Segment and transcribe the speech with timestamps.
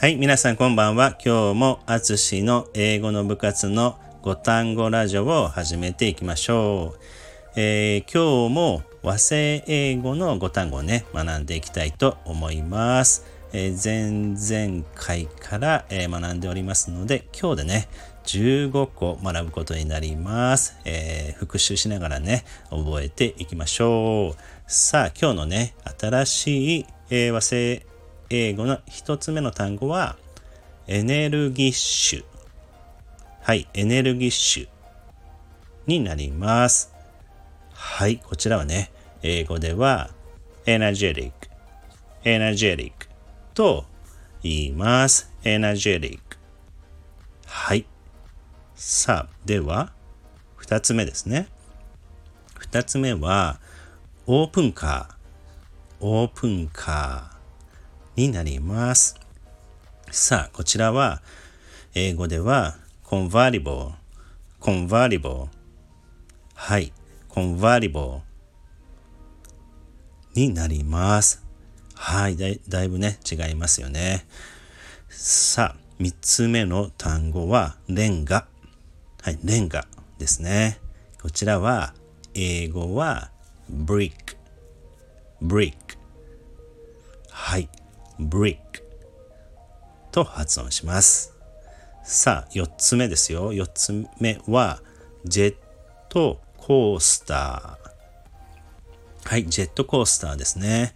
[0.00, 1.18] はい、皆さんこんばんは。
[1.24, 7.00] 今日もあつしの英語の部活の5単語ラジオを始めていきましょう。
[7.56, 13.26] えー、今日も和製英語の5単語をね、学んでいきたいと思います。
[13.52, 17.88] えー、前々回から、えー、学んでおりますので、今日でね、
[18.22, 24.42] 15個学ぶことになります、えー、復習しながらね、覚えていきましょう。
[24.68, 27.87] さあ、今日のね、新しい、え、和製
[28.30, 30.16] 英語の一つ目の単語は、
[30.86, 32.24] エネルギッシュ。
[33.40, 34.68] はい、エネルギッシュ
[35.86, 36.92] になります。
[37.72, 38.90] はい、こちらはね、
[39.22, 40.10] 英語では、
[40.66, 41.48] エナジェリック、
[42.22, 43.08] エナジェリック
[43.54, 43.86] と
[44.42, 45.32] 言います。
[45.42, 46.36] エナジェリック。
[47.46, 47.86] はい。
[48.74, 49.92] さあ、では、
[50.56, 51.48] 二つ目ですね。
[52.58, 53.58] 二つ目は、
[54.26, 56.04] オープンカー。
[56.04, 57.37] オープンカー。
[58.18, 59.14] になります。
[60.10, 61.22] さあ、こちらは、
[61.94, 63.92] 英語では、convertible,
[64.60, 65.46] convertible
[66.52, 66.92] はい、
[67.28, 68.22] convertible
[70.34, 71.44] になります。
[71.94, 74.26] はいだい、だいぶね、違いますよね。
[75.08, 78.48] さあ、三つ目の単語は、レンガ。
[79.22, 79.86] はい、レンガ
[80.18, 80.80] ですね。
[81.22, 81.94] こちらは、
[82.34, 83.30] 英語は、
[83.72, 84.12] brick,
[85.40, 85.76] brick
[87.30, 87.68] はい、
[88.18, 88.58] brick
[90.10, 91.34] と発音します。
[92.02, 93.52] さあ、4つ目ですよ。
[93.52, 94.80] 4つ目は、
[95.24, 95.56] ジェッ
[96.08, 99.28] トコースター。
[99.28, 100.94] はい、ジェットコースターですね。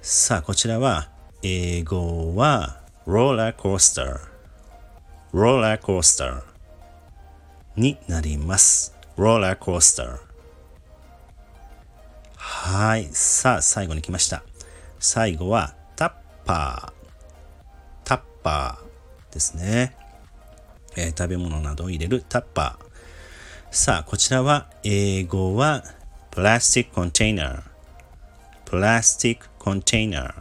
[0.00, 1.10] さあ、こちらは、
[1.42, 4.20] 英語は、ローラーコースター。
[5.32, 6.42] roller coaster
[7.76, 8.96] になります。
[9.16, 10.18] roller coaster。
[12.36, 13.08] はい。
[13.12, 14.42] さあ、最後に来ました。
[15.00, 15.74] 最後は、
[16.48, 19.94] パー、タッパーですね。
[20.96, 22.86] えー、食べ物などを入れるタッパー。
[23.70, 25.84] さあ、こちらは英語は
[26.30, 30.34] plastic container。plastic container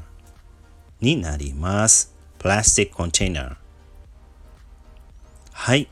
[1.01, 2.15] になります。
[2.39, 3.55] プラスティックコンテナー。
[5.51, 5.89] はい。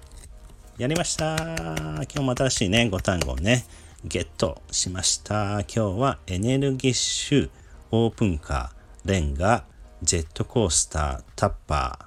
[0.77, 1.35] やりました。
[1.35, 3.65] 今日も新しいね、5単語をね、
[4.05, 5.59] ゲットしました。
[5.63, 7.49] 今日はエネルギッシュ、
[7.91, 9.65] オープンカー、レンガ、
[10.03, 12.05] ジェットコースター、タッパー。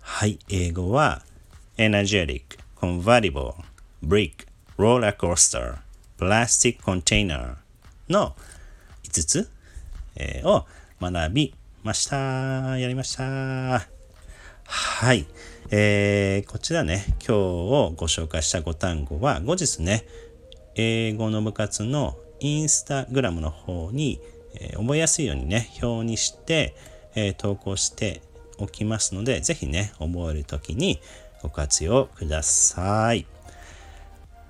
[0.00, 1.22] はい、英語は
[1.76, 2.42] energetic,
[2.76, 3.54] convertible,
[4.04, 4.46] brick,
[4.78, 5.76] roller coaster,
[6.18, 7.56] plastic container
[8.08, 8.34] の
[9.02, 9.50] 5つ、
[10.16, 10.66] えー、を
[11.00, 12.78] 学びました。
[12.78, 13.86] やりました。
[14.64, 15.26] はい。
[15.70, 20.06] えー、こちらね、今日をご紹介した5単語は、後日ね、
[20.74, 24.20] 英語の部活のインスタグラムの方に、
[24.54, 26.74] えー、覚えやすいようにね、表にして、
[27.14, 28.22] えー、投稿して
[28.58, 31.00] おきますので、ぜひね、覚えるときに
[31.42, 33.26] ご活用ください。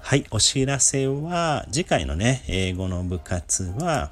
[0.00, 4.10] はい、お知らせは、次回のね、英語の部活は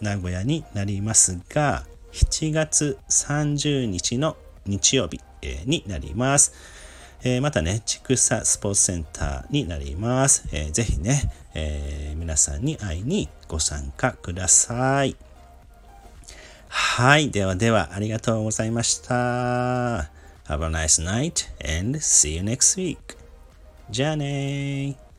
[0.00, 6.52] 名古屋になりますが、7月30日の日曜日、え、になります。
[7.22, 10.48] えー、またね、ちくさスポーツセンターになります。
[10.52, 15.16] えー、ぜひね、えー、皆さんに会いにご参加ください。
[16.72, 17.30] はい。
[17.32, 19.14] ではでは、ありがとうございました。
[20.46, 21.48] Have a nice night
[21.80, 22.96] and see you next week.
[23.90, 25.09] じゃあねー